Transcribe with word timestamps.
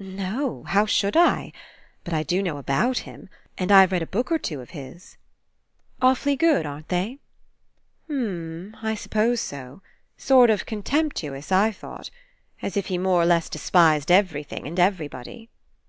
"No. 0.00 0.64
How 0.66 0.86
should 0.86 1.16
I? 1.16 1.52
But 2.02 2.12
I 2.12 2.24
do 2.24 2.42
know 2.42 2.56
about 2.58 2.98
him. 3.06 3.28
And 3.56 3.70
I've 3.70 3.92
read 3.92 4.02
a 4.02 4.08
book 4.08 4.32
or 4.32 4.38
two 4.40 4.60
of 4.60 4.70
his." 4.70 5.16
"Awfully 6.02 6.34
good, 6.34 6.66
aren't 6.66 6.88
they?" 6.88 7.20
"U 8.08 8.16
umm, 8.16 8.76
I 8.82 8.96
s'pose 8.96 9.40
so. 9.40 9.82
Sort 10.16 10.50
of 10.50 10.66
contemp 10.66 11.12
tuous, 11.12 11.52
I 11.52 11.70
thought. 11.70 12.10
As 12.60 12.76
if 12.76 12.86
he 12.86 12.98
more 12.98 13.22
or 13.22 13.26
less 13.26 13.48
despised 13.48 14.10
everything 14.10 14.66
and 14.66 14.80
everybody." 14.80 15.48